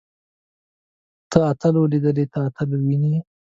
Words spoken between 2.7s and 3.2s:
وينې؟